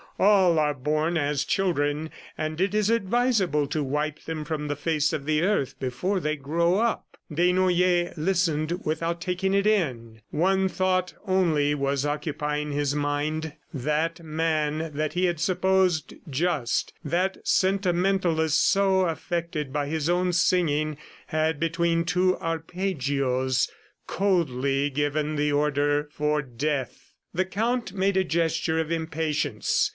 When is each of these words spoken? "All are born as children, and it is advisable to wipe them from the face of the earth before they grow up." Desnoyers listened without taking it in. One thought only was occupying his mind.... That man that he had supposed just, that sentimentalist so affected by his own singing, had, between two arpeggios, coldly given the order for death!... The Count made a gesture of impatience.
"All 0.17 0.59
are 0.59 0.73
born 0.75 1.15
as 1.17 1.45
children, 1.45 2.11
and 2.37 2.61
it 2.61 2.75
is 2.75 2.89
advisable 2.91 3.65
to 3.67 3.83
wipe 3.83 4.23
them 4.25 4.43
from 4.45 4.67
the 4.67 4.75
face 4.75 5.13
of 5.13 5.25
the 5.25 5.41
earth 5.41 5.79
before 5.79 6.19
they 6.19 6.35
grow 6.35 6.77
up." 6.77 7.17
Desnoyers 7.31 8.15
listened 8.17 8.81
without 8.85 9.19
taking 9.19 9.55
it 9.55 9.65
in. 9.65 10.21
One 10.29 10.67
thought 10.69 11.13
only 11.25 11.73
was 11.73 12.05
occupying 12.05 12.71
his 12.71 12.93
mind.... 12.95 13.53
That 13.73 14.23
man 14.23 14.91
that 14.93 15.13
he 15.13 15.25
had 15.25 15.39
supposed 15.39 16.13
just, 16.29 16.93
that 17.03 17.37
sentimentalist 17.43 18.63
so 18.63 19.01
affected 19.01 19.71
by 19.73 19.87
his 19.87 20.07
own 20.09 20.33
singing, 20.33 20.97
had, 21.27 21.59
between 21.59 22.05
two 22.05 22.37
arpeggios, 22.37 23.69
coldly 24.05 24.89
given 24.91 25.35
the 25.35 25.51
order 25.51 26.09
for 26.11 26.43
death!... 26.43 27.13
The 27.33 27.45
Count 27.45 27.93
made 27.93 28.17
a 28.17 28.23
gesture 28.23 28.79
of 28.79 28.91
impatience. 28.91 29.89